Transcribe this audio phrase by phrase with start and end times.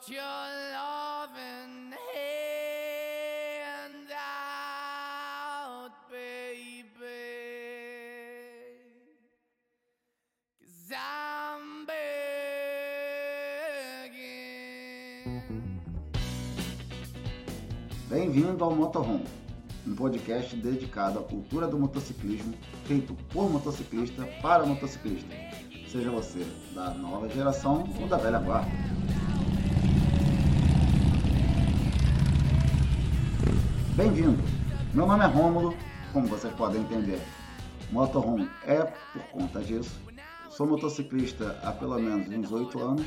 [0.00, 6.86] Put your loving hand out, baby.
[10.58, 12.00] Cause I'm begging.
[18.08, 19.26] Bem-vindo ao Motorhome,
[19.86, 22.54] um podcast dedicado à cultura do motociclismo,
[22.86, 25.34] feito por motociclista para motociclista.
[25.88, 28.89] Seja você da nova geração ou da velha guarda.
[34.00, 34.42] Bem-vindo!
[34.94, 35.76] Meu nome é Rômulo,
[36.14, 37.20] como vocês podem entender.
[37.92, 40.00] Motorhome é por conta disso.
[40.48, 43.06] Sou motociclista há pelo menos uns 8 anos,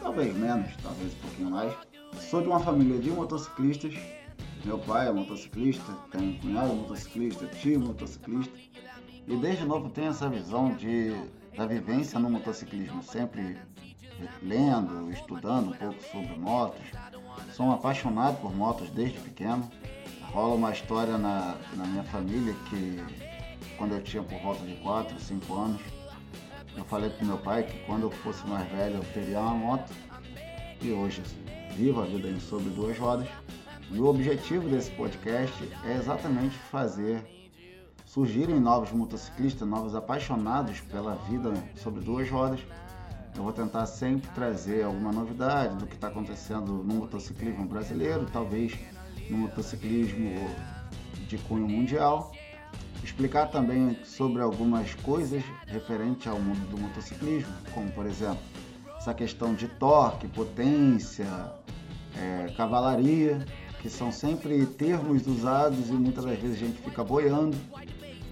[0.00, 1.72] talvez menos, talvez um pouquinho mais.
[2.18, 3.94] Sou de uma família de motociclistas.
[4.64, 8.58] Meu pai é motociclista, tenho um cunhado motociclista, tio motociclista.
[9.28, 11.14] E desde novo tenho essa visão de,
[11.56, 13.56] da vivência no motociclismo, sempre
[14.42, 16.82] lendo, estudando um pouco sobre motos.
[17.54, 19.70] Sou um apaixonado por motos desde pequeno.
[20.32, 22.98] Rola uma história na, na minha família que
[23.76, 25.82] quando eu tinha por volta de 4, 5 anos,
[26.74, 29.92] eu falei pro meu pai que quando eu fosse mais velho eu teria uma moto.
[30.80, 31.22] E hoje
[31.76, 33.28] vivo a vida em sobre duas rodas.
[33.90, 37.22] E o objetivo desse podcast é exatamente fazer
[38.06, 42.60] surgirem novos motociclistas, novos apaixonados pela vida sobre duas rodas.
[43.36, 48.78] Eu vou tentar sempre trazer alguma novidade do que está acontecendo no motociclismo brasileiro, talvez
[49.32, 50.48] no motociclismo
[51.26, 52.30] de cunho mundial.
[53.02, 58.38] Explicar também sobre algumas coisas referentes ao mundo do motociclismo, como por exemplo
[58.96, 61.26] essa questão de torque, potência,
[62.16, 63.44] é, cavalaria,
[63.80, 67.56] que são sempre termos usados e muitas das vezes a gente fica boiando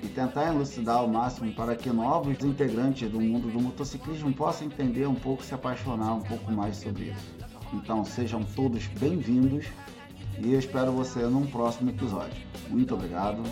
[0.00, 5.06] e tentar elucidar ao máximo para que novos integrantes do mundo do motociclismo possam entender
[5.08, 7.34] um pouco, se apaixonar um pouco mais sobre isso.
[7.72, 9.66] Então sejam todos bem-vindos
[10.38, 12.42] e eu espero você num próximo episódio.
[12.68, 13.42] Muito obrigado.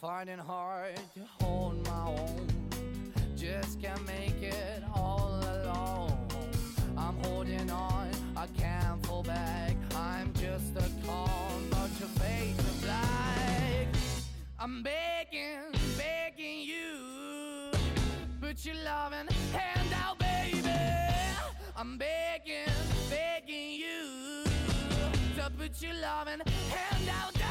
[0.00, 2.46] Finding hard to hold my own,
[3.36, 4.82] just can't make it
[14.64, 17.70] I'm begging, begging you,
[18.40, 20.70] put your loving hand out, baby.
[21.76, 22.72] I'm begging,
[23.10, 24.44] begging you
[25.36, 27.43] to put your loving hand out